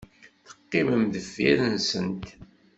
Teqqimem 0.45 1.03
deffir-nsent. 1.13 2.25